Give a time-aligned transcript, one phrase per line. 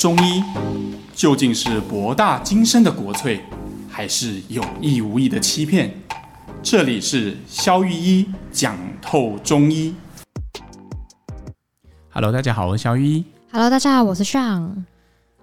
[0.00, 0.42] 中医
[1.14, 3.38] 究竟是博大精深的国粹，
[3.86, 5.90] 还是有意无意的欺骗？
[6.62, 9.94] 这里是肖玉一讲透中医。
[12.08, 13.24] Hello，大家好，我是肖玉一。
[13.52, 14.70] Hello，大家好，我是 Sean。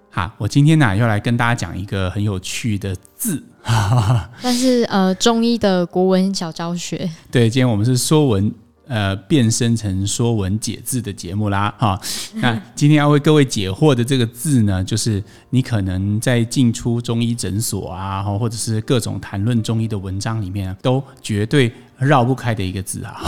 [0.09, 3.43] 好，我今天呢要来跟大家讲一个很有趣的字，
[4.41, 7.07] 但是呃，中医的国文小教学。
[7.29, 8.51] 对，今天我们是说文。
[8.87, 11.99] 呃，变身成《说文解字》的节目啦，哈。
[12.41, 23.21] 那今天要为各位解惑的这个字呢，就是你可能在进出中医诊所啊，或者是各种谈论中医的文章里面，都绝对绕不开的一个字啊。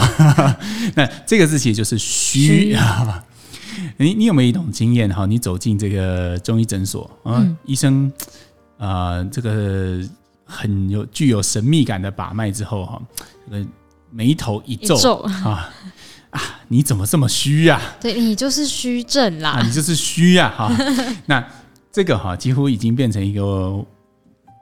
[0.96, 3.22] 那这个字其实就是“虚” 啊。
[3.98, 5.26] 你你有没有一种经验哈？
[5.26, 8.10] 你走进这个中医诊所啊，嗯、医生
[8.78, 10.00] 啊、呃，这个
[10.44, 13.02] 很有具有神秘感的把脉之后哈，
[13.50, 13.66] 这个。
[14.10, 15.70] 眉头一皱，啊
[16.30, 16.40] 啊！
[16.68, 17.80] 你怎么这么虚啊？
[18.00, 20.52] 对，你就是虚症啦，啊、你就是虚啊！
[20.56, 20.76] 哈、啊，
[21.26, 21.44] 那
[21.92, 23.84] 这个哈、啊、几乎已经变成一个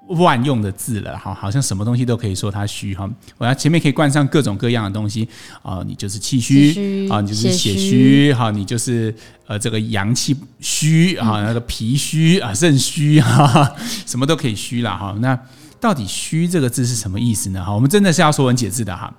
[0.08, 3.06] 万用的字了哈，好像什么东西都可以说它虚哈。
[3.36, 5.28] 我要前面可以冠上各种各样的东西
[5.62, 9.14] 啊，你就是气虚啊，你就是血虚哈，你就是
[9.46, 15.14] 呃这个阳气虚啊，那个脾虚啊，肾虚 哈，什么都可以虚了哈。
[15.20, 15.38] 那
[15.78, 17.62] 到底虚这个字是什么意思呢？
[17.62, 19.12] 哈，我们真的是要说文解字的哈。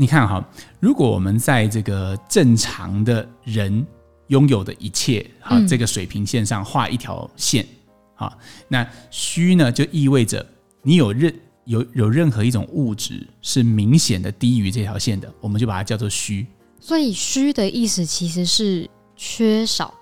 [0.00, 3.84] 你看哈，如果我们在这个正常的人
[4.28, 7.66] 拥有的一切哈这个水平线上画一条线，
[8.14, 8.32] 哈，
[8.68, 10.46] 那虚呢就意味着
[10.82, 16.46] 你有任有有任何一种物质是明显的低于这条线的，我们就把它叫做虚。
[16.78, 19.92] 所以虚的意思其实是缺少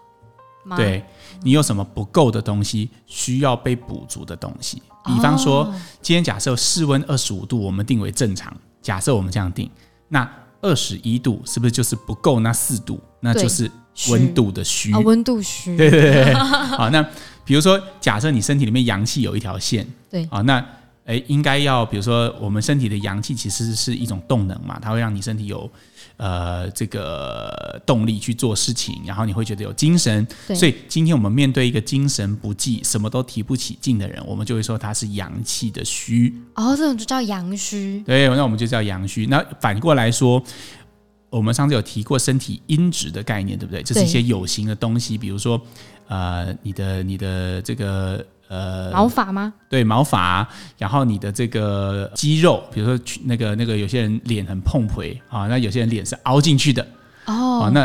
[0.62, 0.76] 吗？
[0.76, 1.02] 对，
[1.42, 9.70] 你有什么不够的东西需要被补足的东西，比方说今天假设室温二十五度，我们定为正常，假设我们这样定。
[10.08, 10.28] 那
[10.60, 13.00] 二十一度是不是就是不够那四度？
[13.20, 13.70] 那就是
[14.10, 14.92] 温度的虚。
[14.92, 15.76] 温度虚。
[15.76, 16.34] 对对对。
[16.34, 17.02] 好，那
[17.44, 20.26] 比如说，假设你身体里面阳气有一条线，对。
[20.30, 20.64] 啊，那
[21.06, 25.68] 诶，应该要比如说，我们身体的阳气其实是一种动能嘛，它会让你身体有。
[26.18, 30.26] 呃，这个动力去做事情，然后你会觉得有精神。
[30.54, 36.34] 所以今天我们面对一个精神不济、什么都提不起劲的人，我们就会说他是阳气的虚。
[36.54, 38.02] 哦，这种就叫阳虚。
[38.06, 39.26] 对，那我们就叫阳虚。
[39.26, 40.42] 那反过来说，
[41.28, 43.82] 我们上次有提过身体阴质的概念，对不对？
[43.82, 45.60] 就是一些有形的东西，比如说，
[46.08, 48.26] 呃，你的你的这个。
[48.48, 49.52] 呃，毛发吗？
[49.68, 50.46] 对，毛发。
[50.78, 56.86] 然后你的这个肌肉，比如说那个那个，有些人脸很碰回啊，那有些人脸是凹进去的
[57.24, 57.62] 哦。
[57.62, 57.82] 啊，那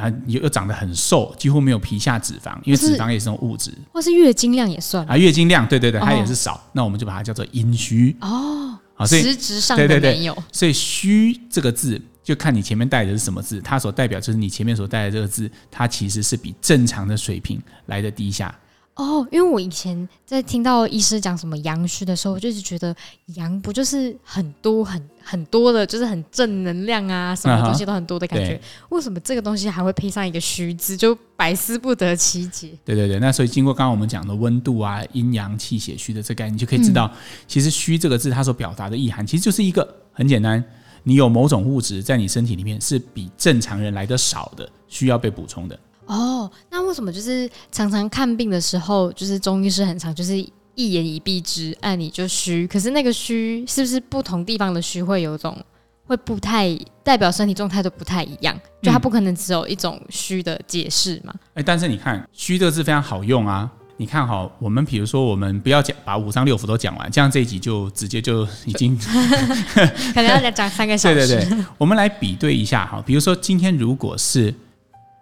[0.00, 3.72] 啊又又长得很瘦，几乎没有皮下脂肪，因为脂肪也是种物质。
[3.92, 6.54] 或是月经量也算啊，月经量，对对对，它也是少。
[6.54, 8.78] 哦、那我们就把它叫做阴虚哦。
[8.94, 9.76] 好，所以实质上。
[9.76, 18.54] 对对对，所以虚这个字，就看你前面带的是什么字，它所代表就是你前面所带的这个字，它其实是比正常的水平来的低下。
[18.94, 22.94] 哦，因为我以前在听到医师讲什么阳虚的时候，我就一直觉得
[23.36, 28.60] 阳不就是很多很很多的，就是很正能量啊，什么东西都很多的感觉。
[28.90, 32.70] 为什么这个东西还会配上一个虚字，就百思不得其解。
[32.84, 37.10] 对对对，那所以经过刚刚我们讲的温度啊、阴阳气血虚的这个概念，你就可以知道，
[37.46, 40.62] 其实“虚”这个字它所表达的意涵，其实就是一个很简单，
[41.02, 45.80] 你有某种物质在你身体里面是比正常人来的少的，需要被补充的。
[46.12, 50.36] 哦，那为什么就是常常看病的时候，就是中医师很常就是
[50.74, 52.66] 一言以蔽之，按你就虚。
[52.66, 55.56] 可是那个虚是不是不同地方的虚会有种
[56.04, 58.54] 会不太代表身体状态都不太一样？
[58.82, 61.32] 就它不可能只有一种虚的解释嘛？
[61.34, 63.70] 哎、嗯欸，但是你看“虚”这个字非常好用啊！
[63.96, 68.98] 你看哈，我们比如说我们不要讲把五脏六腑都讲完，这样这一集就直接就已经
[70.12, 71.14] 可能要再讲三个小时。
[71.26, 74.52] 对对对，我们来比对一下哈，比如说今天如果是。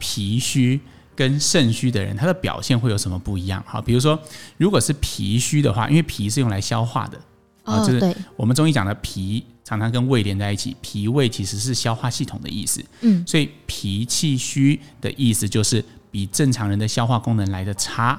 [0.00, 0.80] 脾虚
[1.14, 3.62] 跟肾虚的人，他的表现会有什么不一样？
[3.66, 4.18] 好，比如说，
[4.56, 7.18] 如果是脾虚的话，因为脾是用来消化的，
[7.62, 12.82] 啊、哦，就是我们中医讲的脾常常跟胃连在一起，脾胃其实是消化系统的意思。
[13.02, 18.18] 嗯，所以脾气虚的意思就是比正常人的消化功能来的差，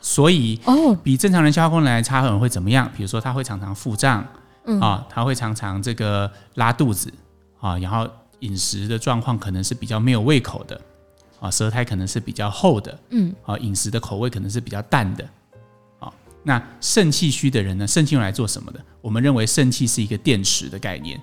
[0.00, 2.90] 所以哦，比正常人消化功能来差，可能会怎么样？
[2.96, 4.26] 比如说他会常常腹胀，
[4.66, 7.12] 嗯啊，他会常常这个拉肚子
[7.60, 8.08] 啊，然后
[8.40, 10.80] 饮食的状况可能是比较没有胃口的。
[11.44, 15.28] 啊，舌苔可能是比较厚的，嗯，啊，饮食的口味可能是比较淡的，
[16.00, 16.10] 啊，
[16.42, 17.86] 那肾气虚的人呢？
[17.86, 18.80] 肾气用来做什么的？
[19.02, 21.20] 我们认为肾气是一个电池的概念，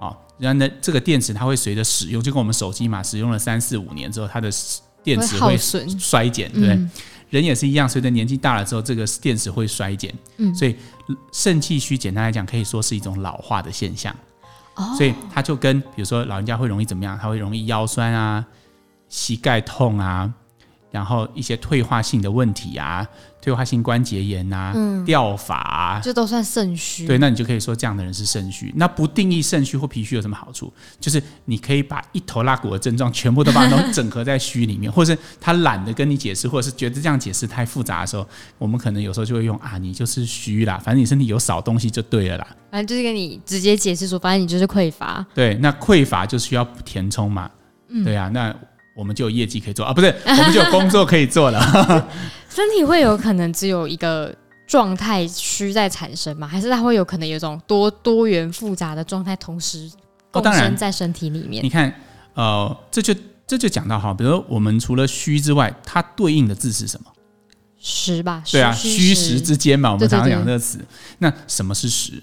[0.00, 4.50] 啊，然后呢，这个电池它会随着使用，就跟我们手机嘛，使用了三四五年之后，它的
[5.04, 6.74] 电池会衰减，对不对？
[6.74, 6.90] 嗯、
[7.28, 10.74] 人也是一样，随着年纪大了之后，这个电池会衰减，嗯，所以
[11.32, 14.12] 肾气虚，简单来讲，可以说是一种老化的现象，
[14.74, 17.16] 哦，所以它就跟比如说老人家会容易怎么样？
[17.16, 18.44] 他会容易腰酸啊。
[19.10, 20.32] 膝盖痛啊，
[20.90, 23.06] 然后一些退化性的问题啊，
[23.42, 27.06] 退化性关节炎啊，嗯，掉发啊，这都算肾虚。
[27.06, 28.72] 对，那你就可以说这样的人是肾虚。
[28.76, 30.72] 那不定义肾虚或脾虚有什么好处？
[30.98, 38.26] 就是你可以把一头拉骨的症状全部都把它都整合在虚里面， 或者是他懒得跟你解释，或者是觉得这样解释太复杂的时候，
[38.58, 42.46] 我们可能有时候就会用啊，你就是虚啦，反正你身体有少东西就对了啦。
[42.70, 45.24] 反正就是跟你直接解释说，反正你就是匮乏。
[45.34, 47.50] 对，那匮乏就需要填充嘛。
[47.88, 48.54] 嗯，对啊，那。
[49.00, 51.58] 我们就有业绩可以做啊，不是，我们就有工作可以做了。
[52.50, 54.34] 身体会有可能只有一个
[54.66, 56.46] 状态虚在产生吗？
[56.46, 59.90] 还是它会有可能有一种多多元复杂的状态同时
[60.30, 61.62] 共生在身体里面？
[61.62, 61.94] 哦、你看，
[62.34, 63.14] 呃，这就
[63.46, 67.10] 这就讲到哈，比如说我们除了虚之外，它对应的字是什么？
[67.80, 68.42] 实吧？
[68.52, 70.78] 对啊，虚实之间嘛，我们常常讲这个词。
[71.16, 72.22] 那什么是实？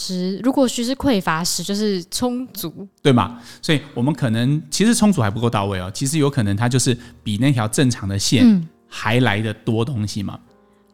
[0.00, 3.40] 实如果虚是匮乏，实就是充足，对吗？
[3.60, 5.90] 所以我们可能其实充足还不够到位哦。
[5.92, 10.38] 其实有可能它就是比那条正常的线还来的多东西嘛。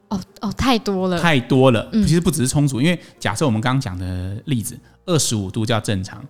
[0.09, 1.89] 嗯、哦哦，太多了，太多了。
[1.93, 6.25] 其实不只是充足，嗯、因为假设我们刚刚讲的例子，二十五度叫正常，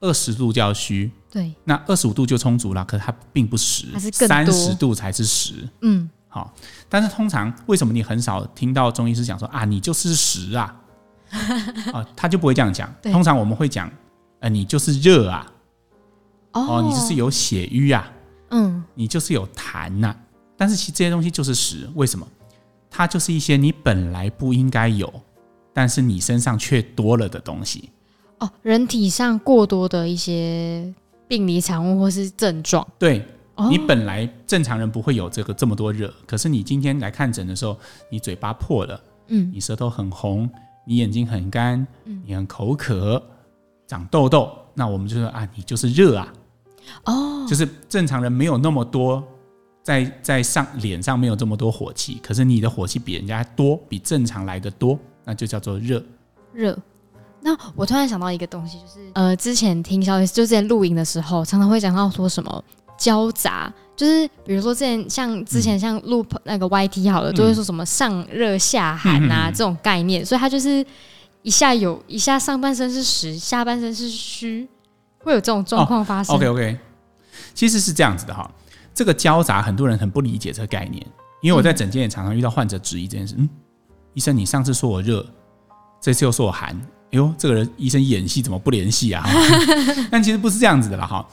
[0.00, 1.10] 二十度叫虚。
[1.30, 5.68] 对，那二十五度就充足了，可是它并不实，它是更多，三十度才是实。
[5.82, 6.54] 嗯，好。
[6.88, 10.74] 但是通常为什么你很少听到中医师讲说啊，你就是实啊？
[11.92, 12.92] 哦， 他就不会这样讲。
[13.02, 13.90] 通常我们会讲，
[14.40, 15.46] 呃，你就是热啊，
[16.52, 18.10] 哦，你就是有血瘀啊，
[18.50, 20.14] 嗯，你就是有痰呐。
[20.56, 22.26] 但是其实这些东西就是实，为什么？
[22.90, 25.12] 它就是一些你本来不应该有，
[25.72, 27.90] 但是你身上却多了的东西。
[28.38, 30.92] 哦，人体上过多的一些
[31.28, 32.86] 病理产物或是症状。
[32.98, 33.24] 对，
[33.68, 37.78] 你本来正常人不会有这个这么多热，可是你今天来看诊的时候，
[38.10, 40.48] 你嘴巴破了，嗯，你舌头很红。
[40.88, 41.86] 你眼睛很干，
[42.24, 43.22] 你很口渴，
[43.86, 46.32] 长痘痘，那我们就说啊，你就是热啊，
[47.04, 49.22] 哦，就是正常人没有那么多，
[49.82, 56.02] 在在上脸上没有这么多火气，可是你的火气比人家多，比正常来的多，那就叫做热。
[56.54, 56.74] 热。
[57.42, 62.64] 那我突然想到一个东西，就是呃，之前听消息，就之前录音的时候，常常会讲到说什么。
[62.98, 70.84] 交杂就是，比如说之前像之前像录那个 YT 好了，嗯、都会说什么上热下寒啊、嗯、这种概念，所以它就是
[71.42, 74.68] 一下有一下上半身是实，下半身是虚，
[75.18, 76.34] 会有这种状况发生。
[76.34, 76.78] 哦、OK OK，
[77.54, 78.48] 其实是这样子的哈。
[78.94, 81.04] 这个交杂很多人很不理解这个概念，
[81.40, 83.34] 因为我在诊间也常常遇到患者质疑这件事。
[83.38, 83.48] 嗯，
[84.14, 85.24] 医生，你上次说我热，
[86.00, 86.70] 这次又说我寒，
[87.06, 89.24] 哎呦，这个人医生演戏怎么不联系啊？
[90.10, 91.26] 但其实不是这样子的啦哈。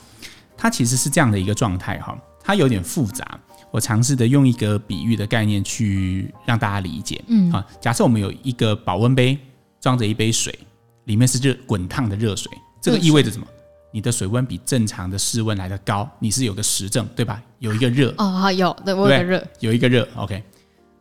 [0.58, 3.40] 它其实是这样的一个状态哈，它有点复杂。
[3.72, 7.22] 我尝试的用一个比喻的概念去让大家理解。
[7.28, 9.38] 嗯，啊，假设我们有一个保温杯
[9.82, 10.58] 装着一杯水，
[11.06, 12.50] 里面是热滚烫的热水，
[12.80, 13.46] 这个意味着什么？
[13.92, 17.42] 你的水温比正常的室温来的高，你是有个实证，对吧？
[17.60, 20.42] 有一个热哦，好有，对，我有个热，有一个热，OK。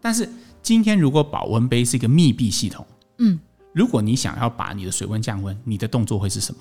[0.00, 0.28] 但是
[0.62, 2.84] 今天如果保温杯是一个密闭系统，
[3.18, 3.38] 嗯，
[3.72, 6.60] 如果你想要把你的水温降温，你的动作会是什么？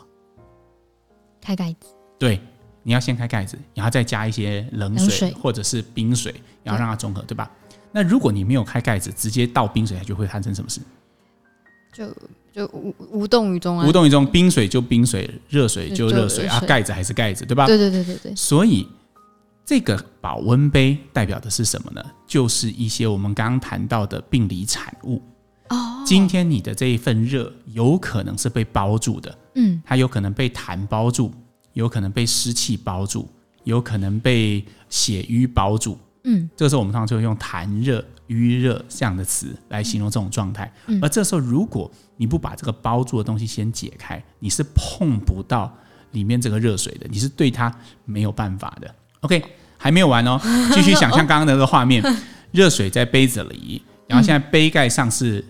[1.41, 1.87] 开盖子。
[2.19, 2.39] 对。
[2.83, 6.33] 你要先开盖子，然后再加一些冷水或者是冰水，
[6.63, 7.49] 然后让它中和，对吧？
[7.91, 10.81] 那如果你没有开盖子，直接倒冰水，它就会发生什么事？
[11.93, 12.07] 就
[12.51, 13.87] 就无无动于衷啊！
[13.87, 17.67] 无动于衷，冰水就冰水，热水就热水啊，盖子还是盖子，对吧？
[17.67, 18.35] 对对对对对。
[18.35, 18.87] 所以
[19.63, 22.03] 这个保温杯代表的是什么呢？
[22.25, 25.21] 就是一些我们刚刚谈到的病理产物。
[25.69, 26.03] 哦。
[26.05, 31.31] 今天你的这一份热有可能是被包住的，嗯，它有可能被痰包住。
[31.73, 33.29] 有可能被湿气包住，
[33.63, 35.97] 有可能被血瘀包住。
[36.23, 40.71] 嗯，这个时候我们通常就会用痰热、瘀热这样的词来形容这种状态。
[40.87, 45.75] 嗯，而这时候如果你不把这个包住的东西先解开，你是碰不到
[46.11, 47.75] 里面这个热水的，你是对它
[48.05, 48.95] 没有办法的。
[49.19, 49.43] OK，
[49.77, 50.39] 还没有完哦，
[50.73, 52.01] 继续想象刚刚的那个画面：
[52.51, 55.43] 热水在杯子里，然后现在杯盖上是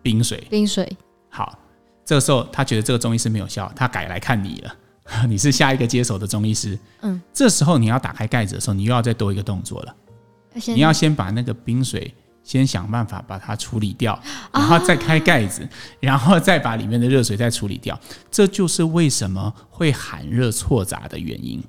[0.00, 0.46] 冰水。
[0.48, 0.96] 冰水。
[1.28, 1.58] 好，
[2.04, 4.76] 这个时候他觉得这个中医是没有效，他改来看你了。
[5.28, 9.94] 你是下一个接手的中医师，嗯，这时候你要打开盖子的时候，你又要再多一个动作了。
[10.68, 14.18] 你要先把那个冰水先想办法把它处理掉，
[14.54, 15.68] 然后再开盖子，
[16.00, 17.98] 然后再把里面的热水再处理掉。
[18.30, 21.62] 这就是为什么会寒热错杂的原因。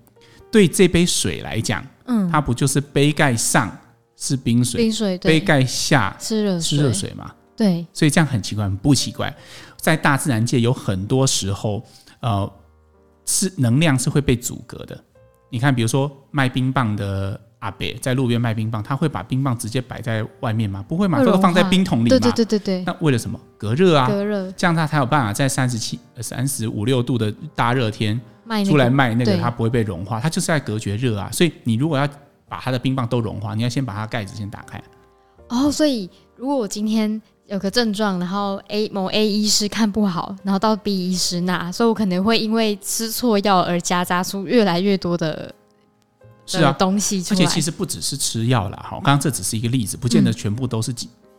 [0.52, 3.76] 对这杯水来讲，嗯，它不就是杯盖上
[4.16, 7.34] 是冰水，冰水，杯盖下是热是热水吗？
[7.58, 9.36] 对，所以这样很奇怪，很不奇怪。
[9.78, 11.84] 在大自然界有很多时候，
[12.22, 12.50] 呃。
[13.26, 15.00] 是能量是会被阻隔的。
[15.50, 20.84] 你看，比如说卖冰棒的阿伯在路边卖冰棒，他会把冰棒直接摆在外面吗？
[20.88, 22.10] 不会嘛，都放在冰桶里嘛。
[22.10, 22.84] 对对对对对。
[22.84, 23.40] 那为了什么？
[23.58, 28.20] 隔热啊，隔热，这样他才有办法在三十七、三十五六度的大热天
[28.66, 31.30] 出来卖那个，它不会被融化，它就是在隔绝热啊。
[31.32, 32.08] 所以你如果要
[32.50, 34.82] 把它的冰棒都融化，你要先把它盖子先打开。
[35.50, 45.54] 哦，所以如果我今天有个症状，然后 A 某 A 医师看不好，然后到 B 医师那，所以我可能会因为吃错药而夹杂出越来越多的
[46.48, 47.40] 是啊东西出来。
[47.40, 50.92] 而且其实不只是吃药了，哈，刚刚这只是一个例子，不见得全部都是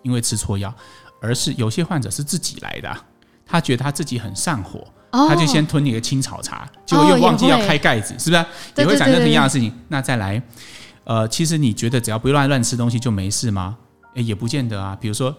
[0.02, 2.96] 因为吃错药，嗯、而是有些患者是自己来的，
[3.44, 8.46] 他觉得他自己很上火，哦、他就先吞一个青草茶，结果又忘记要开盖子，是不是？
[8.76, 9.72] 也会产生同样的事情。
[9.88, 10.40] 那再来，
[11.02, 13.76] 呃，其实你觉得只要不乱乱吃东西就没事吗？
[14.14, 14.96] 诶，也不见得啊。
[15.00, 15.34] 比如说，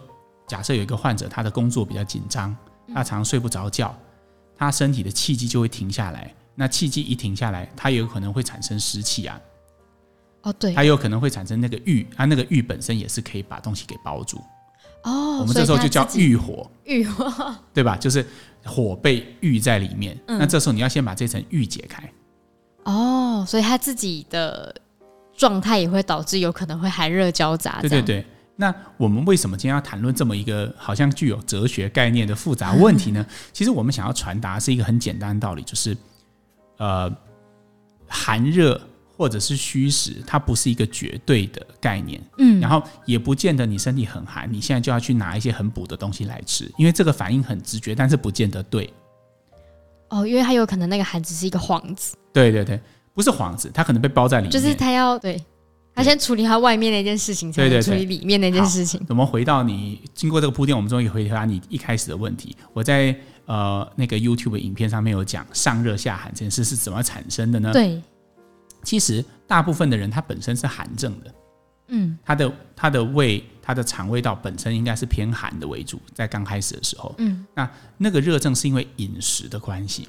[0.48, 2.56] 假设有一个患者，他的工作比较紧张，
[2.88, 3.94] 他常常睡不着觉，
[4.56, 6.34] 他身体的气机就会停下来。
[6.56, 9.40] 那气机一停下来，他也有可能会产生湿气啊。
[10.44, 14.42] 哦，对，他有可能会产生那个郁，他那个郁本身也是可以把东西给包住。
[15.04, 17.98] 哦，我们这时候就叫郁火，郁火，对吧？
[17.98, 18.26] 就是
[18.64, 20.18] 火被郁在里面。
[20.28, 22.10] 嗯，那这时候你要先把这层郁解开。
[22.86, 24.74] 哦，所以他自己的
[25.36, 27.80] 状态也会导致有可能会寒热交杂。
[27.82, 28.26] 对对对。
[28.60, 33.24] 那我们为什么今天要谈论这么一个好像具有哲学概念的复杂问题呢？
[33.54, 35.96] 其实我们想要传达是一个很简单的道理，就是
[36.78, 37.16] 呃，
[38.08, 38.82] 寒热
[39.16, 42.20] 或者是虚实，它不是一个绝对的概念。
[42.40, 48.92] 嗯，然后也不见得你身体很寒，你现在就要去拿一些很补的东西来吃，因为这个反应很直觉，但是不见得对。
[50.10, 52.18] 哦，因为它有可能那个寒只是一个幌子。
[52.34, 52.82] 对对对，
[53.14, 54.52] 不是幌子，它可能被包在里面。
[54.52, 55.40] 就是它要对。
[55.98, 59.04] 他先处理他外面那件事情，才能处理里面那件事情。
[59.10, 62.56] 我们回到你经过这个铺垫，我们终于回答你一开始的问题。
[62.72, 67.74] 我在呃那个 YouTube 影片上面有讲上热下寒这件事是怎么产生的呢？
[67.74, 68.00] 对，
[68.84, 71.34] 其实大部分的人他本身是寒症的，
[71.88, 80.08] 嗯，他的他的胃他的肠胃道本身应该是偏寒的为主，在刚开始的时候，嗯，那那个热症是因为饮食的关系。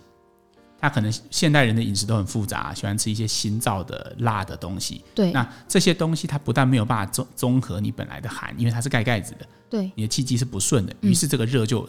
[0.81, 5.05] 他可能现代人的饮食都很复杂，喜欢吃一些辛燥的辣的东西。
[5.13, 9.47] 对，那这些东西它不但没有办法综综合你本来的寒，因为它是盖盖子的。
[9.69, 11.85] 对，你的气机是不顺的，于是这个热就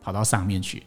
[0.00, 0.82] 跑到上面去，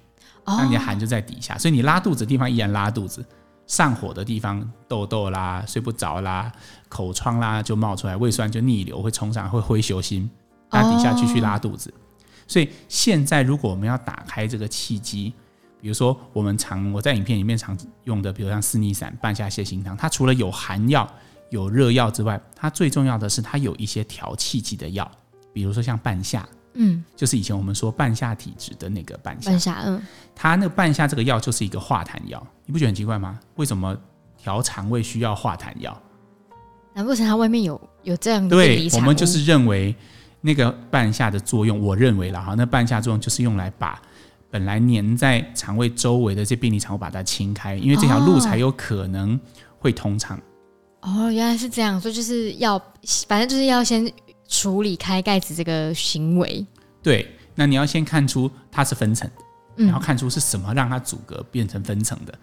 [0.46, 3.26] 那、嗯、你的寒就在底下，所以你拉肚子的地方依然拉肚子，
[3.68, 6.52] 上火的地方痘痘啦、睡不着啦、
[6.90, 10.30] 口疮啦就冒出来，胃酸就逆流会冲上，会灰熊心，
[10.72, 11.90] 那底下继续拉肚子。
[11.90, 11.98] 哦、
[12.48, 15.34] 所以现在如果我们要打开这个气机。
[15.86, 21.08] 比如说，我们常我在影片里面常用的，比如像四逆散、半夏泻心汤，它除了有寒药、
[21.52, 25.08] 有热药之外，它最重要的是它有一些调气机的药，
[25.54, 30.02] 比如说像半夏，嗯，就是以前我们说半夏体质的那个半夏，半夏，嗯，
[30.34, 33.40] 它那个半夏这个药就是一个化痰药，你不觉得很奇怪吗？
[33.58, 33.96] 为什么
[34.40, 35.96] 调肠胃需要化痰药？
[36.96, 38.56] 难不成它外面有有这样的？
[38.56, 39.96] 对，我们就是认为
[40.42, 44.02] 那个半夏的作用，我认为了哈，那半夏作用就是用来把。
[44.56, 49.38] 本来粘在肠胃周围的这病理产物把它清开，因为这条路才有可能
[49.78, 50.40] 会通畅。
[51.02, 52.82] 哦，原来是这样，所以就是要，
[53.28, 54.10] 反正就是要先
[54.48, 56.66] 处理开盖子这个行为。
[57.04, 59.30] 对，那你要先看出它是分层，
[59.76, 62.34] 然后看出是什么让它阻隔变成分层的。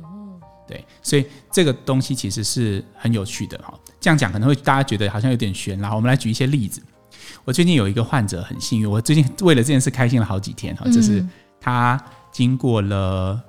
[0.00, 3.78] 哦，对，所以这个东西其实是很有趣的哈。
[4.00, 6.80] 这样讲可能会大家觉得好像有点悬，然后我们来举一些例子。
[7.44, 11.22] 我最近有一个患者很幸运，我最近为了这件事开心了好几天哈，就是。
[11.60, 12.00] 她
[12.30, 13.40] 经过了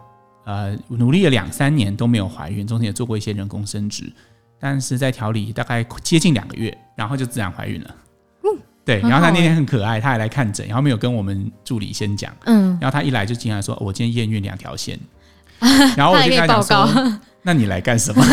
[0.46, 4.12] 呃努力了两三年都没有怀孕，中间也做过一些人工生殖，
[4.60, 7.96] 但是在调理大概接近两个月，然后就自然怀孕了。
[8.44, 8.50] 嗯，
[8.84, 9.00] 对。
[9.02, 12.34] 然后她那天很可爱，她还来看诊，然后没有跟我们助理先讲。
[12.46, 12.78] 嗯。
[12.82, 15.00] 然后她一来就进来说：“我今天验孕两条线。”
[15.96, 18.24] 然后我就跟她讲说：“那你来干什么？”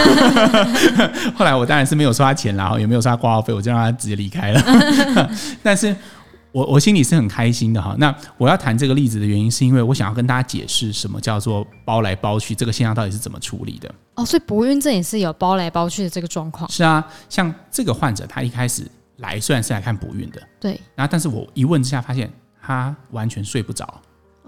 [1.36, 4.62] 后来我当然是没有收她钱，然后也没有收她挂号费，我就让她直接离开了。
[5.62, 5.94] 但是。
[6.56, 7.94] 我我心里是很开心的哈。
[7.98, 13.94] 那我要谈这个例子的原因，是因为我想要跟大家解释什么叫做包来包去，这个现象到底是怎么处理的。
[14.14, 16.70] 哦，所以不孕症也是有包来包去的这个状况。
[16.70, 22.32] 是啊，像这个患者，他一开始来虽然是来看不孕的，对，然后但是我一问之下发现
[22.62, 24.00] 他完全睡不着，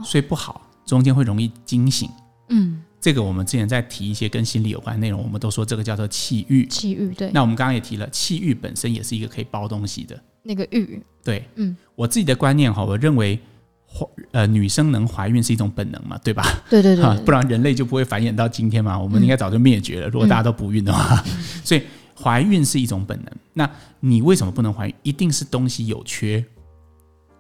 [0.03, 2.09] 睡不好，中间会容易惊醒。
[2.49, 6.67] 嗯，这个我们之前在提一些跟心理有关的内容，我们都说这个叫做气郁。
[6.69, 7.31] 气郁，对。
[7.35, 10.19] 那我们刚刚也提了，气郁本身也是一个可以包东西的。
[10.43, 13.39] 那个欲，对，嗯，我自己的观念哈，我认为
[13.87, 16.43] 怀呃女生能怀孕是一种本能嘛，对吧？
[16.71, 20.09] 对对对，对，不然人类就不会繁衍到今天嘛，我们应该早就灭绝了。
[20.09, 21.33] 嗯、如果大家都不孕的话，嗯、
[21.65, 21.83] 所以
[22.15, 23.33] 怀孕是一种本能。
[23.53, 24.95] 那你为什么不能怀孕？
[25.03, 26.45] 一定是东西有缺，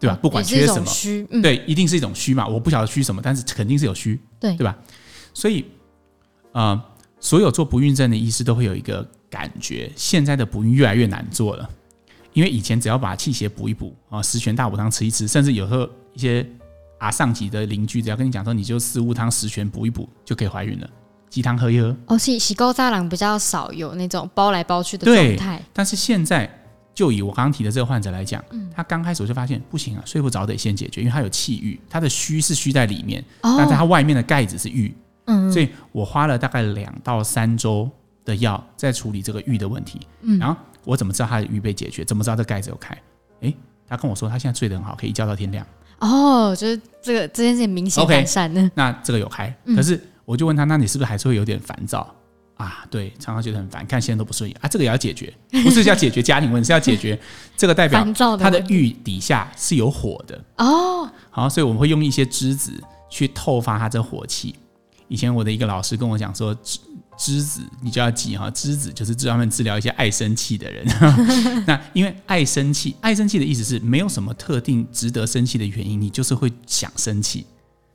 [0.00, 0.18] 对吧？
[0.20, 2.46] 不管缺什么，虚、嗯，对，一定是一种虚嘛。
[2.46, 4.76] 我不晓得虚什么，但是肯定是有虚，对对吧？
[5.32, 5.64] 所以，
[6.52, 6.80] 呃，
[7.20, 11.70] 所有做不孕症的医师都会有一个感觉，现在的不孕越来越难做了。
[12.38, 16.46] 因为以前只要把气血补一补啊，十全大补汤吃一吃，甚至有时候一些
[16.96, 20.88] 啊上级的邻居只要跟你讲说，你就四物汤十全补一补就可以怀孕了。
[21.28, 21.96] 鸡汤喝一喝。
[22.06, 25.60] 哦，洗洗沟渣郎比较少有那种包来包去的状态。
[25.72, 26.48] 但是现在
[26.94, 34.94] 就以我刚刚提的这个患者来讲，嗯，他刚开始我就发现不行啊，睡不着得先解决，因为他有气郁，他的虚是虚在里面，哦、但在他外面的盖子是郁。
[35.24, 37.90] 嗯，所以我花了大概两到三周
[38.24, 40.00] 的药在处理这个郁的问题。
[40.22, 40.56] 嗯，然后
[40.88, 42.02] 我怎么知道他的郁被解决？
[42.02, 42.96] 怎么知道这盖子有开？
[43.42, 43.54] 诶，
[43.86, 45.66] 他跟我说他现在睡得很好，可以一觉到天亮。
[45.98, 48.62] 哦，就是这个这件事情明显改善呢。
[48.62, 52.14] Okay, 那这个有开，可是我就问他，那你是不是还是会有点烦躁
[52.56, 52.86] 啊？
[52.90, 54.66] 对，常常觉得很烦，看现在都不顺眼啊。
[54.66, 55.30] 这个也要解决，
[55.62, 57.20] 不是要解决家庭问题，是要解决
[57.54, 58.02] 这个代表
[58.38, 61.06] 他的玉底下是有火的哦。
[61.28, 62.72] 好，所以我们会用一些栀子
[63.10, 64.54] 去透发他这火气。
[65.08, 66.56] 以前我的一个老师跟我讲说。
[67.18, 70.86] 栀子，你就要记哈，栀子就是专门治疗一些爱生气的人。
[71.66, 77.44] 那因为爱生气，爱生气的意思是没有什么特定值得生气的原因，你就是会想生气。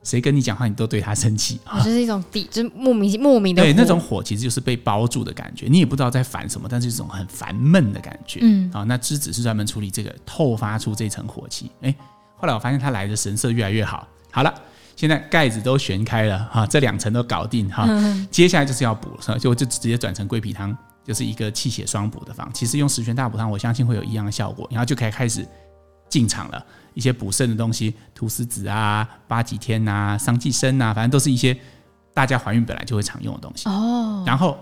[0.04, 3.64] 谁跟你讲话，你都对他生气， 就是一种底，就是莫名莫名的。
[3.64, 8.40] 对，那种火其实就是被包住的感觉，你也不知道在烦什么，但是一种很烦闷的感觉。
[8.44, 11.72] 嗯，啊，那栀子是专门处理这个，透发出这层火气。
[11.80, 11.96] 哎，
[12.36, 14.06] 后来我发现他来的神色越来越好。
[14.30, 14.54] 好了。
[14.96, 17.88] 现在盖子都旋开了哈，这两层都搞定哈，
[18.30, 19.10] 接下来就是要补，
[19.40, 22.50] 就就直接转成桂皮汤，就是一个气血双补的方。
[22.54, 24.68] 其实用十全大补汤，我相信会有一样的效果。
[24.72, 25.46] 然后就可以开始
[26.08, 31.58] 进场了，一些补肾的东西，菟丝子啊、八戟天呐、桑寄生呐，反正都是一些
[32.14, 33.68] 大家怀孕本来就会常用的东西。
[33.68, 34.58] 哦，然后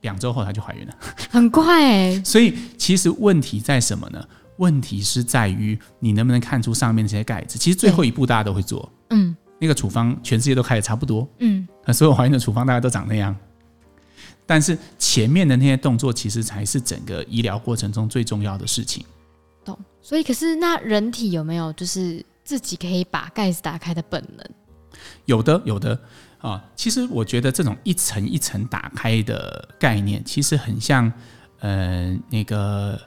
[0.00, 0.94] 两周后她就怀孕了，
[1.30, 2.22] 很快哎。
[2.24, 4.22] 所以其实问题在什么呢？
[4.58, 7.58] 问题是在于你能不能看出上面这些盖子。
[7.58, 9.33] 其实最后一步大家都会做，嗯。
[9.58, 13.34] 那个处方全世界都开的差不多，嗯，所有怀孕的处方大家都长那样，
[14.44, 19.04] 但是前面的那些动作其实才是整个医疗过程中最重要的事情。
[19.64, 24.46] 懂，所以可是那人体有没有就是自己可以把盖子打开的本能？
[25.24, 25.98] 有的，有的
[26.38, 26.62] 啊。
[26.76, 31.10] 其实我觉得这种一层一层打开的概念，其实很像，
[31.60, 33.00] 呃，那个。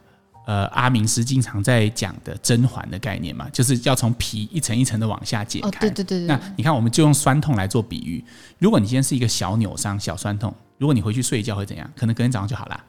[0.47, 5.67] 呃，阿明师经常在讲的甄嬛的概念嘛，就是要从皮一层一层的往下解开。
[5.67, 6.25] 哦，对对对对。
[6.25, 8.23] 那你看，我们就用酸痛来做比喻。
[8.57, 11.91] 如果你今天是一个小扭伤、小酸痛，如果你回去睡一觉会怎样？
[11.97, 12.81] 可能隔天早上就好了。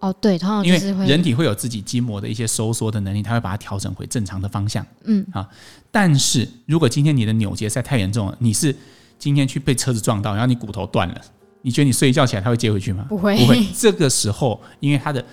[0.00, 0.98] 哦，对，通常就是会。
[0.98, 4.86] 因为人体会有自己筋膜的一些收缩的能力，它会把它调整回正常的方向。
[5.04, 5.26] 嗯。
[5.32, 5.48] 啊，
[5.90, 8.76] 但是如果今天你的扭结在太严重了，你是
[9.18, 11.18] 今天去被车子撞到，然后你骨头断了，
[11.62, 13.06] 你觉得你睡一觉起来它会接回去吗？
[13.08, 13.66] 不会，不会。
[13.74, 15.24] 这个时候，因为它的。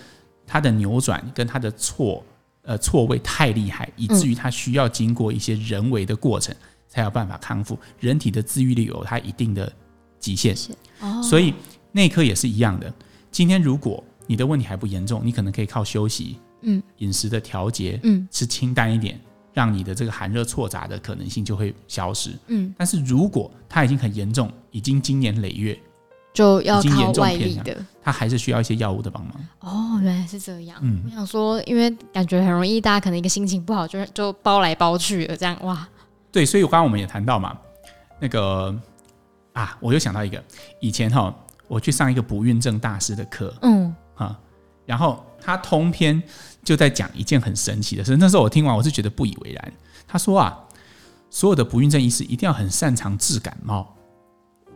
[0.45, 2.23] 它的扭转跟它的错
[2.63, 7.77] 呃错位太厉害，以至于它需要经过一些人为的过程，嗯、才有办法康复。
[7.99, 9.71] 人体的自愈力有它一定的
[10.19, 10.55] 极限，
[10.99, 11.53] 哦、所以
[11.91, 12.91] 内科也是一样的。
[13.31, 19.19] 今天如果你的问题还不严重，你可能可以靠休息、嗯，饮食的调节，嗯，吃清淡一点，
[19.53, 22.73] 让你的这个寒热错杂的可能性就会消失，嗯。
[22.77, 25.77] 但是如果它已经很严重，已经经年累月。
[26.35, 29.33] 就要靠外力的，他还是需要一些药物的帮忙。
[29.61, 30.77] 哦，原来是这样。
[30.81, 35.87] 嗯，我想说，因为感觉很容易，大家可能一个心情不好，就就包来包去的这样哇。
[36.33, 37.57] 对，所以刚刚我们也谈到嘛，
[38.19, 38.77] 那个
[39.53, 40.43] 啊，我又想到一个，
[40.81, 41.33] 以前哈，
[41.69, 44.37] 我去上一个不孕症大师的课，嗯啊，
[44.85, 46.21] 然后他通篇
[46.65, 48.17] 就在讲一件很神奇的事。
[48.17, 49.73] 那时候我听完，我是觉得不以为然。
[50.05, 50.59] 他说啊，
[51.29, 53.95] 所有的不孕症医师一定要很擅长治感冒。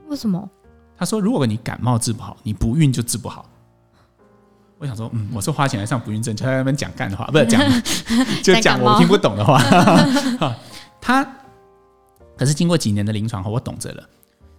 [0.08, 0.50] 为什么？
[0.99, 3.49] 他说：“如果你感冒治不好，你不孕就治不好。”
[4.77, 7.62] 我想说，嗯，我是花钱来上不孕症，就在那边讲干的话，不是讲
[8.43, 9.57] 就讲我听不懂的话。
[10.99, 11.25] 他
[12.38, 14.03] 可是经过几年的临床后，我懂着了。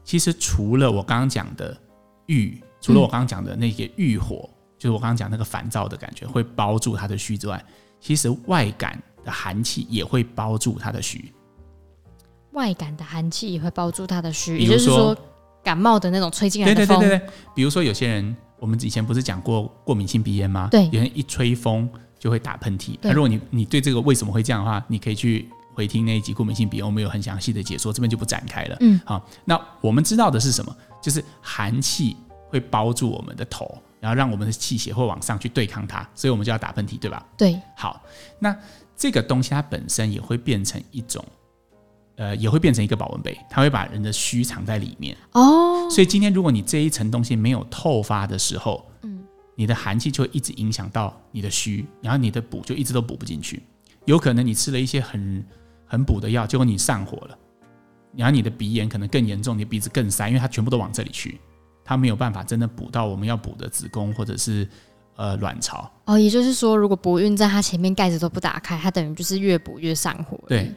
[0.02, 1.76] 其实除了我刚刚讲的
[2.24, 7.62] 欲，除了我刚刚讲的那些欲火，嗯、就是我刚刚讲那个烦躁的感觉会包住他的虚之外，
[8.00, 11.30] 其实外感的寒气也会包住他的虚。
[12.52, 15.14] 外感的寒气也会包住他的虚，也就是说。
[15.62, 20.68] 感冒的那种吹进来的风，对对对对，比如说有些人，我们以前不是讲过过敏性鼻炎吗？
[20.70, 22.98] 对，有人一吹风就会打喷嚏。
[23.02, 28.76] 那如果你你对这个为什么会这样的话，你可以去回听那一集过敏性鼻炎，我们有很详细的解说，这边就不展开了。
[28.80, 30.76] 嗯，好，那我们知道的是什么？
[31.02, 32.16] 就是寒气
[32.48, 37.26] 会包住我们的头，然后让我们的气血会往上去对抗它，所以我们就要打喷嚏，对吧？
[37.36, 37.58] 对。
[37.76, 38.02] 好，
[38.38, 38.54] 那
[38.96, 41.24] 这个东西它本身也会变成一种。
[42.20, 45.88] 呃，也会变成一个保温杯，它会把人的虚藏在里面哦。
[45.88, 53.62] 所以今天如果你这一层东西没有透发的时候，嗯，你的寒气就会一直影响到你的虚，然后你的补就一直都补不进去。
[54.04, 55.42] 有可能你吃了一些很
[55.86, 57.38] 很补的药，结果你上火了，
[58.14, 61.40] 然后你的鼻炎可能更严重，你的鼻子更塞，因为它全部都往这里去，
[61.82, 64.68] 它没有办法真的补到我们要补的子宫或者是
[65.16, 65.90] 呃卵巢。
[66.04, 70.38] 哦，也就是说，如果不孕在它前面盖子都不打开，它等于就是越补越上火。
[70.46, 70.70] 对。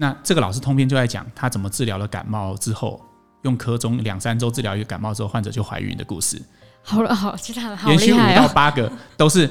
[0.00, 3.04] 那这个老师通篇就在讲他怎么治疗了感冒之后，
[3.42, 6.40] 用科中两三周治疗一个感冒之后，患者就怀孕的故事。
[6.82, 8.50] 好了，好，其他好连续五到哦。
[8.54, 9.50] 八个都是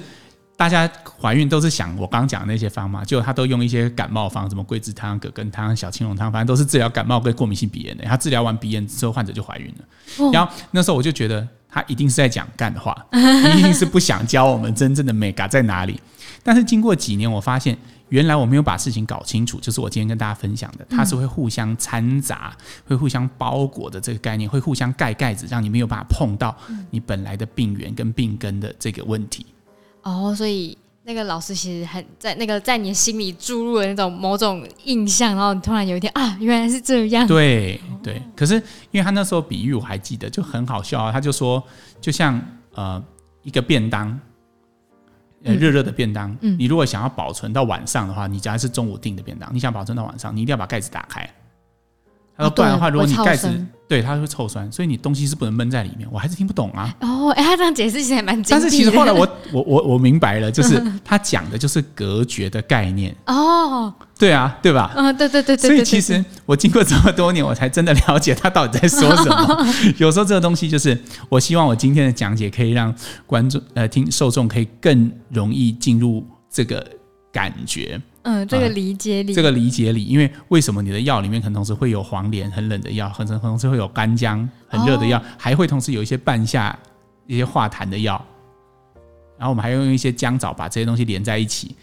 [0.55, 0.89] 大家
[1.21, 8.05] 怀孕都是想我刚刚讲的那些方嘛，结果他都用一些感冒方，什么桂枝汤、葛根汤、小青龙汤，反正都是治疗感冒跟过敏性鼻炎的。
[8.05, 10.25] 他治疗完鼻炎之后，患者就怀孕了。
[10.25, 15.99] 哦 然后那时候我就觉得他一定是在讲干话，一定是不想教我们真正的美感在哪里。
[16.41, 17.77] 但是经过几年，我发现
[18.09, 26.55] 原来我没有把事情搞清楚，就是我今天跟大家分享的，它是会互相掺杂、会互相包裹的这个概念，会互相盖盖子，让你没有办法碰到
[26.89, 29.45] 你本来的病源跟病根的这个问题。
[30.03, 37.25] 哦，所以那个老师其实很在那个在你心里注入了那种某种印象，然后你突然有一天啊，原来是这样。
[37.27, 38.55] 对对，可是
[38.91, 41.11] 因为他那时候比喻我还记得，就很好笑啊。
[41.11, 41.61] 他就说，
[41.99, 42.41] 就像
[42.73, 43.03] 呃
[43.43, 44.17] 一个便当，呃
[45.55, 51.21] 热热的便当，嗯你如果想要保存到晚上的话，你假如是中午订的便当，你想保存到晚上，你一定要把盖子打开。
[52.35, 53.49] 他说，哦不然的话，如果你盖子
[53.87, 56.07] 对它会臭酸，所以你东西是不能闷在里面。
[56.11, 56.93] 我还是听不懂啊。
[57.01, 58.39] 哦，哎，他这样解释其实还蛮。
[58.43, 63.15] 但是其实后来我我我我明白了，就是他讲的就是隔绝的概念。
[63.25, 64.91] 哦，对啊，对吧？
[64.95, 65.69] 嗯，对对对对。
[65.69, 69.67] 所以其实我经过这么多年，我才真的了解他到底在说什么。
[69.99, 70.99] 有时候这个东西就是，
[71.29, 72.93] 我希望我今天的讲解可以让
[73.25, 76.83] 观众呃听受众可以更容易进入这个
[77.31, 80.03] 感觉，嗯，这个理解力，这个理解里。
[80.03, 86.77] 因为为什么你的药里面可能同时会有黄连很冷的药，很很同时会有干姜很热的药，还会同时有一些半夏
[87.27, 88.13] 一些化痰的药，
[89.37, 91.75] 然后我们还要用一些姜枣把这些东西连在一起。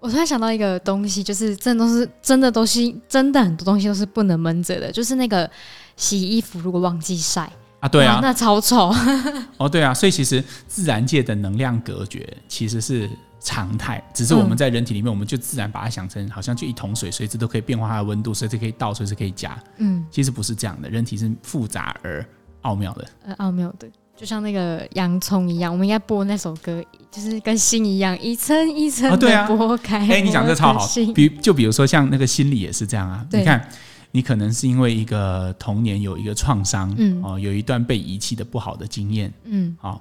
[0.00, 5.48] 我突然想到一个东西，就是真的都是真的东西，真的很多东西都是不能闷着的，就是那个
[5.96, 8.92] 洗衣服如果忘记晒啊，对啊，那超臭。
[9.58, 13.08] 哦，对啊，所以其实自然界的能量隔绝其实是
[13.40, 19.58] 常态，只是我们在人体里面，我们就自然把它想成好像就一桶水，随时都可以变化它的温度，随时可以倒，随时可以加。
[19.78, 22.24] 嗯，其实不是这样的，人体是复杂而
[22.62, 23.08] 奥妙的。
[23.24, 23.88] 呃，奥妙的，
[24.20, 29.98] 就像那个洋葱一样，我们应该播那首歌，就是跟心一样，一层一层的剥开。
[30.00, 33.26] 哎、欸，你讲这超好，比就比如说像那个心理也是这样啊。
[33.32, 33.66] 你看，
[34.10, 40.00] 你可能是因为一个童年有一个创伤，嗯，哦，有一段被遗弃的不好的经验，嗯，好、哦，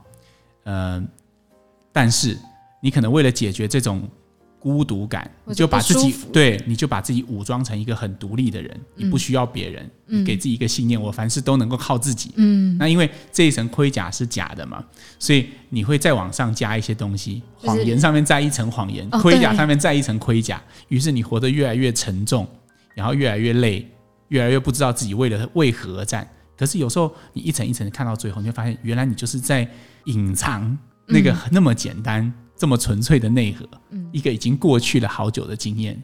[0.66, 1.04] 呃，
[1.94, 2.38] 但是。
[2.82, 4.08] 你可能为了解决这种
[4.60, 12.32] 孤独感，你就把自己对，你就把自己武装成一个很独立的人，嗯、你不需要别人，嗯、你给自己一个信念，我凡事都能够靠自己。
[12.36, 14.84] 嗯，那因为这一层盔甲是假的嘛，
[15.18, 22.46] 所以你会再往上加一些东西，谎、言上面再一层谎言，盔甲上面再一层盔甲，于、哦、是你活得越来越沉重，
[22.94, 23.90] 然后越来越累，
[24.28, 26.28] 越来越不知道自己为了为何而战。
[26.58, 29.66] 可是有时候你一层一层看到最后，你会发现，原来你就是在
[30.06, 30.78] 隐藏
[31.10, 32.24] 那个那么简单。
[32.24, 35.98] 嗯这么纯粹的内核，嗯，一个已经过去了好久的经验，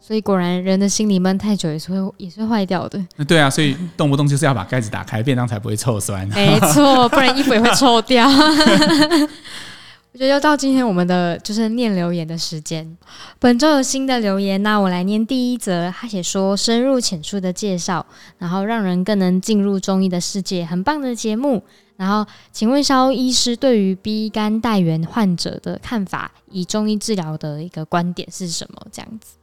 [0.00, 3.00] 所以果然人的心里闷太久也是会也是坏掉的。
[3.28, 6.26] 对啊，所以动不动就是要把盖子打开，便当才不会臭酸。
[6.34, 8.28] 没错，不然衣服也会臭掉。
[10.12, 12.96] 我觉得又到今天我们的就是念留言的时间。
[13.38, 15.94] 本周有新的留言，那我来念第一则。
[15.96, 18.04] 他写说深入浅出的介绍，
[18.38, 21.62] 然后让人更能进入中医的世界，很棒的节目。
[22.00, 28.86] 然后，请问肖医师对于 B 肝带原患者的看法，以中医治疗的一个观点是什么？
[28.90, 29.34] 这样子。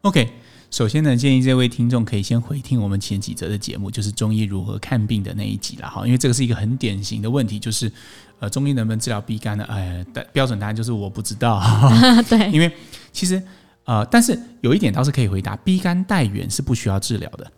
[0.00, 0.26] OK，
[0.70, 7.92] 首先呢，建议这位听众可以先回听我们前几则的节目，就是中医如何看病的那一集了哈，因为这个是一个很典型的问题，就是
[8.38, 9.64] 呃，中医能不能治疗 B 肝呢？
[9.64, 11.60] 哎，标准答案就是我不知道。
[12.26, 12.72] 对，因为
[13.12, 13.42] 其实
[13.84, 17.52] 呃，但是有一点倒是可以回答，B 肝带原是不需要治疗的。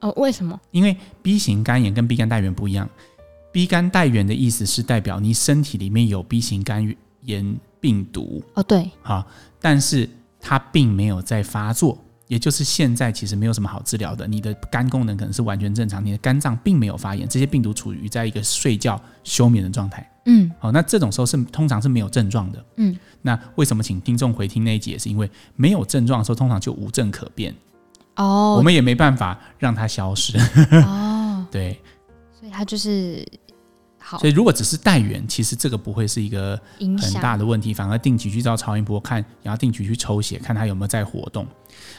[0.00, 0.58] 哦，为什么？
[0.70, 2.88] 因为 B 型肝炎跟 B 肝带原不一样。
[3.52, 8.42] B 肝带原的意思是代表你身体里面有 B 型肝炎病毒。
[8.54, 9.26] 哦，对，啊，
[9.60, 10.08] 但是
[10.40, 27.54] 它并没有在发作，也就是现在其实没有什么好治疗的，你的肝功能可能是完全正常，你的肝脏并没有发炎，这些病毒处于在一个睡觉休眠的状态，嗯，好，那这种时候是通常是没有症状的，嗯，那为什么请听众回听那一集，也是因为没有症状的时候，通常就无症可变，
[28.16, 30.36] 哦，我们也没办法让它消失，
[30.84, 31.80] 哦，对，
[32.46, 33.26] 所以它就是
[33.98, 34.18] 好。
[34.18, 41.44] 所以，如果只是带源，其实这个不会是一个很大的问题，反而定期去照超音波看，然后定期去抽血看它有没有在活动。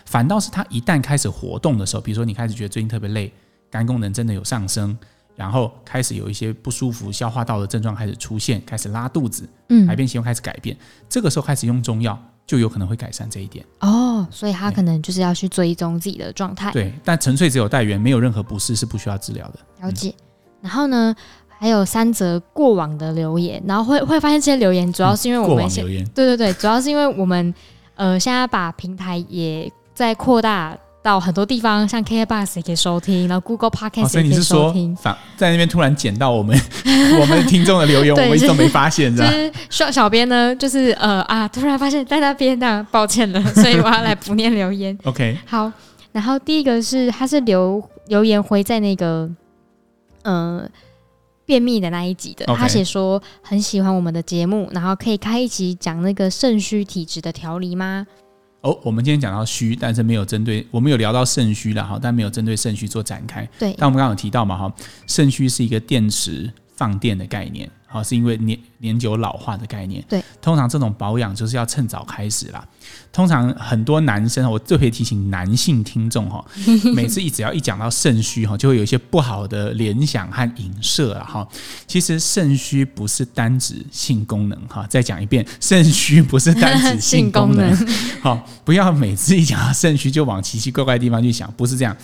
[0.06, 3.32] 反倒是它一旦开始活动的时候，比如说你开始觉得最近特别累，
[3.70, 4.98] 肝功能真的有上升，
[5.36, 10.78] 然后开始有一些不舒服、消化道的症状开始出现，开始拉肚子，嗯，排便习惯开始改变，
[11.10, 13.66] 这个时候开始用中药，就有可能会改善这一点。
[13.82, 16.72] 哦，所以他可能就是要去追踪自己的状态。
[16.72, 19.60] 对，但纯粹只有带源，没有任何不适，是不需要治疗的。
[19.82, 20.10] 了解。
[20.10, 20.24] 嗯、
[20.68, 21.16] 然后呢？
[21.60, 27.52] 还有三则过往的留言，然后会会发现这些留言主要是因为我们现、嗯、对对对，主要是因为我们
[27.96, 34.96] 呃现在把平台也在扩大到很多地方，像 KKBOX 也可以收听，然后 Google Podcast 也可以收听。
[34.96, 36.56] 反、哦、在那边突然捡到我们
[37.20, 44.96] 我们听众的留言， 我们一直都没发现，就是小小编呢，就是呃啊，突然发现在那边，那抱歉了，所以我要来不念留言。
[45.06, 45.72] OK，好，
[46.12, 49.28] 然后第一个是他是留留言回在那个
[50.28, 50.70] 呃
[51.46, 52.56] 便秘的那一集的，okay.
[52.58, 58.06] 他写说很喜欢我们的节目，然后可以开一集讲那个肾虚体质的调理吗？
[58.62, 63.48] 哦，我们今天讲到虚，但是没有针对，我们有聊到肾虚了哈，但没有针对肾虚做展开。
[63.58, 64.74] 对，但我们刚刚有提到嘛哈，
[65.08, 67.70] 肾虚是一个电池放电的概念。
[67.88, 70.04] 好，是因为年年久老化的概念。
[70.10, 72.68] 对，通常这种保养就是要趁早开始啦。
[73.12, 76.46] 通常很多男生，我特别提醒男性听众哈，
[76.94, 81.48] 每次一只要一讲到肾虚哈，就会有一些不好的联想和影射了哈。
[81.88, 87.76] 其实肾虚不是单指性功能哈，再讲一遍，肾虚不是单指 性功能。
[88.22, 91.96] 好，不要每次一讲到肾虚就往奇奇怪怪的地方去想，不是这样。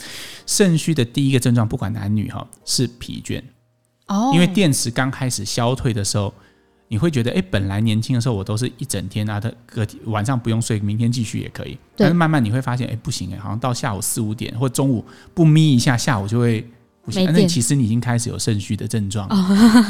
[0.48, 3.41] 肾虚的第一个症状，不管男女哈，是疲倦。
[4.08, 6.34] 哦，因为电池刚开始消退的时候，
[6.88, 11.78] 你会觉得，哎，本来年轻的时候我都是一整天啊，的个体晚上不用睡，明天继续也可以。
[11.96, 16.70] 但是慢慢你会发现，哎，不行哎，好像到下午四五点或中午不眯一下，下午就会
[17.02, 17.26] 不行。
[17.32, 19.28] 那其实你已经开始有肾虚的症状。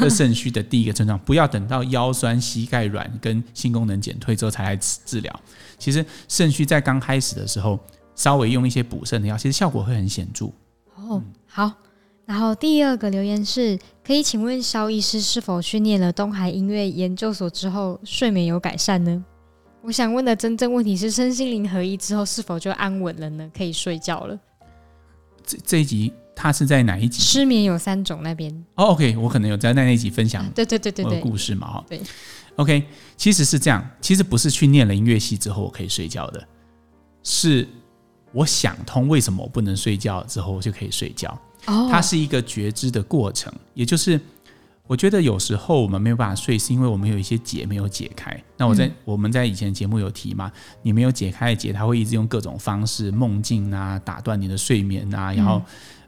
[0.00, 5.40] 这肾虚的第一个症状，不要等到腰酸、膝盖软跟性功能减退之后才来治疗。
[5.78, 7.78] 其实肾虚在刚开始的时候，
[8.14, 10.46] 稍微用一些补肾的药，其实效果会很显著。
[10.96, 11.70] 哦，好。
[12.26, 19.24] 然后第二个留言是，可以请问萧医师是否去念了东海音乐研究所之后睡眠有改善呢？
[19.82, 23.50] 我想问的真正问题是，身心灵合一之后是否就安稳了呢？
[23.54, 24.38] 可以睡觉了？
[25.44, 27.20] 这这一集他是在哪一集？
[27.20, 28.86] 失眠有三种那边哦。
[28.86, 31.84] OK，我可能有在那那一集分享、啊，对对对对对故事嘛哈。
[31.86, 32.00] 对
[32.56, 32.84] ，OK，
[33.18, 36.42] 其实是这样，其实不是去念了音乐系之后我可以睡觉的，
[37.22, 37.68] 是
[38.32, 41.38] 我想通为什么我不能睡觉之后我就可以睡觉。
[41.66, 44.20] 它是一个觉知的过程，也就是
[44.86, 48.38] 我觉得有时候我们没有办法睡，是因为我们有一些结没有解开。
[48.58, 55.62] 那我在、嗯、我们在以前节目有提嘛，你没有解开的结，它会一直用各种方式，梦境啊，打断你的睡眠啊，然后、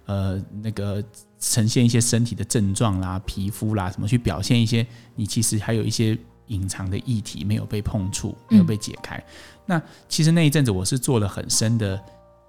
[0.05, 1.03] 嗯、呃那个
[1.41, 9.17] 呈现一些身体的症状啦、皮肤啦什么，去表现一些你其实还有一些隐藏的议题没有被碰触，没有被解开。
[9.17, 9.25] 嗯、
[9.65, 11.99] 那其实那一阵子我是做了很深的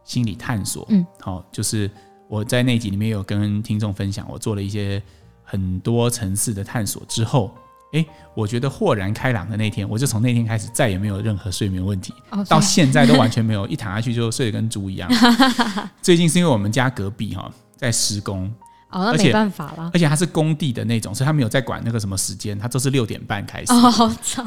[0.03, 1.89] 心理探索，嗯，好、哦，就是。
[2.29, 5.01] 我在那集里面有跟听众分享，我做了一些
[5.43, 7.55] 很多层次的探索之后，
[7.93, 12.13] 诶，我觉得豁然开朗的那天，我就从那天开始再也没有任何睡眠问题.
[12.49, 15.09] 到现在都完全没有，一躺下去就睡得跟猪一样。
[16.01, 18.53] 最近是因为我们家隔壁哈在施工。
[18.89, 19.91] 哦，那没办法了。
[19.93, 23.73] 而且他是工地的那种，所以他没有在管那个什么时间，他都是六点半开始。
[23.73, 24.45] 哦，好早。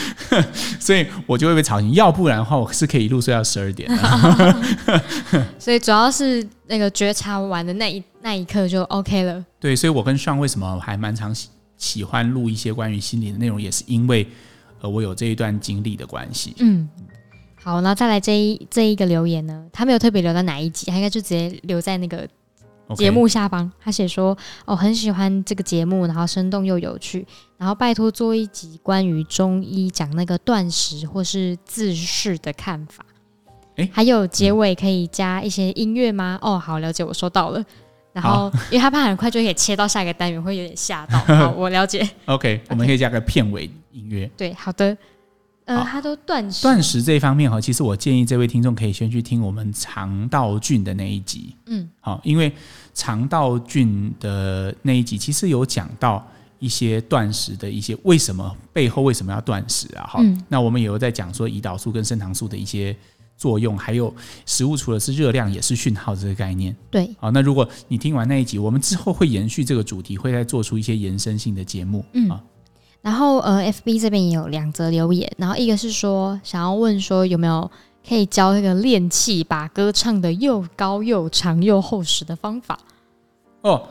[0.78, 3.90] 所以我就会被吵醒，要不然的话，我是可以一路睡到十二点。
[5.58, 9.42] 所以主要是那个觉察完的那一那一刻就 OK 了。
[9.58, 11.48] 对，所以我跟 Sean 为什么还蛮常喜
[11.78, 14.28] 喜欢录一些关于心理的内容，也是因为
[14.82, 16.54] 呃我有这一段经历的关系。
[16.58, 16.86] 嗯，
[17.62, 22.28] 好，那再来这一这一个留言呢，他没有特别留到哪一集，他应该就直接留在那个。
[22.96, 33.04] 节目下方，他写说：“哦，很喜欢这个节目，然后生动又有趣，然后拜托做一集关于中医讲那个断食或是自噬的看法。
[33.76, 36.38] 欸”还有结尾可以加一些音乐吗？
[36.42, 37.64] 哦，好，了解，我收到了。
[38.12, 41.18] 然后，因为他怕很快就可以切到下一个单元，会有点吓到。
[41.34, 42.08] 好，我了解。
[42.26, 44.30] OK，我们可以加个片尾音乐。
[44.36, 44.96] 对，好的。
[45.66, 46.62] 呃，他都断食。
[46.62, 51.56] 断食这一方面哈，其实我建议这位听众可以先去听我们肠道菌的那一集。
[51.66, 52.52] 嗯，好，因为
[52.92, 56.26] 肠道菌的那一集其实有讲到
[56.58, 60.04] 一些断食的一些为什么背后为什么要断食啊？
[60.06, 62.94] 哈、嗯，那我们也有在讲说胰岛素跟升糖素的一些
[63.36, 66.76] 作用，还有食物除了是热量也是讯号这个概念。
[66.90, 72.04] 对，好，那如果你听完那一集，我们之后会延续这个主题，会再做出一些延伸性的节目。
[72.12, 72.28] 嗯。
[73.04, 77.70] 然后呃，FB 这边也有两则留言，然后一个是说想要问说有没有
[78.08, 82.78] 可以教那个练气把歌唱得又高又长又厚实的方法。
[83.60, 83.86] 哦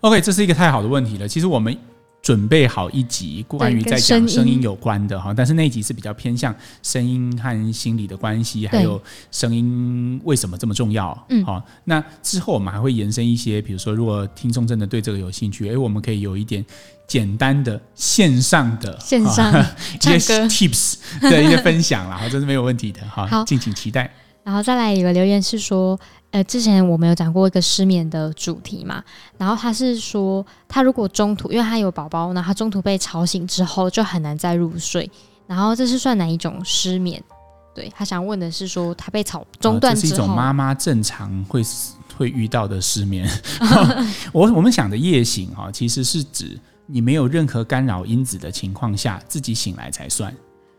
[0.00, 1.28] ，OK，这是一个太好的问题了。
[1.28, 1.76] 其实我们。
[2.24, 8.98] 准备好一集关于在讲声音有关的哈，但是那一集是比较偏向声音和心理的关系，还有
[9.30, 11.26] 声音为什么这么重要。
[11.28, 16.64] 嗯，好，那之后我们还会延伸一些，比如说如果听众真的对这个有兴趣，哎，我们可以有一点
[17.06, 19.52] 简单的线上的线上
[20.00, 24.10] 一些 tips 的一些分享啦，这是没有问题的哈，敬请期待。
[24.42, 26.00] 然后再来一个留言是说。
[26.34, 29.00] 呃，之前我们有讲过一个失眠的主题嘛，
[29.38, 35.08] 然后他是说，他如果中途因为他有宝宝，呢他中途被吵醒之后就很难再入睡，
[35.46, 37.22] 然后这是算哪一种失眠？
[37.72, 41.62] 对他想问的是说，他被吵中断之后，呃、这是一种妈妈正常会
[42.16, 43.30] 会遇到的失眠。
[44.34, 50.34] 我我们想的夜醒哈，其实是指你没有任何干扰因子的情况下，自己醒来才算。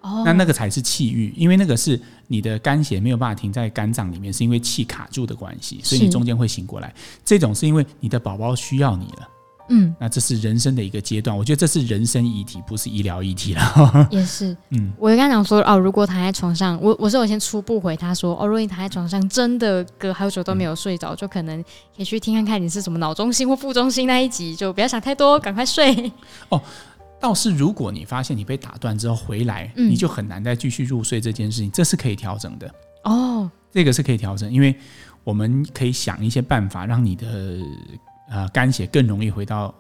[0.06, 6.94] 哦，那那个才是气郁，因为那个是你的肝血没有办法停在肝脏里面，是因为气卡住的关系，所以你中间会醒过来。
[7.26, 9.30] 这种是因为你的宝宝需要你了。
[9.70, 14.08] 嗯，那这是人生的一个阶段，我觉得这是人生议题，不是医疗议题了。
[14.12, 26.12] 也是， 嗯，我就跟他讲说，哦，如果躺在床上，我我是我先初步回他说，哦，如果你躺在床上，真的隔好久都没有睡着，嗯，就可能可以去听看看你是什么脑中心或副中心那一集，就不要想太多，赶快睡。
[26.50, 26.62] 哦，
[27.20, 32.74] 倒是如果你发现你被打断之后回来，嗯，你就很难再继续入睡这件事情，这是可以调整的。
[33.04, 34.76] 哦，这个是可以调整，因为
[35.24, 37.60] 我们可以想一些办法让你的。
[38.28, 39.72] 呃，肝血更容易回到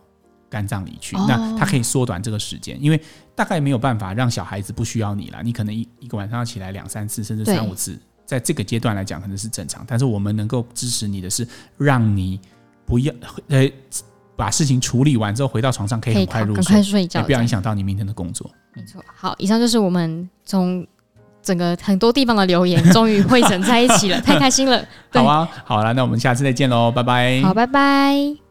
[0.52, 3.02] 肝脏里去，哦，那它可以缩短这个时间，因为
[3.34, 5.41] 大概没有办法让小孩子不需要你了。
[5.41, 9.84] 你可能一一个晚上要起来两三次，甚至三五次，在这个阶段来讲可能是正常。
[9.88, 12.39] 但是我们能够支持你的是，让你
[12.86, 13.12] 不要
[13.48, 13.67] 呃
[14.36, 18.50] 把事情处理完之后回到床上可以很快入睡，赶快睡觉，也不要影响到你明天的工作。
[18.74, 20.86] 没错，好，以上就是我们从
[21.41, 24.84] 整个很多地方的留言终于汇整在一起了， 太开心了。
[25.12, 27.41] 好啊，好了，那我们下次再见喽，拜拜。
[27.41, 28.44] 好，拜拜。